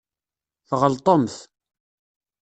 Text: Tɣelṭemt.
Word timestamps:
Tɣelṭemt. 0.69 1.35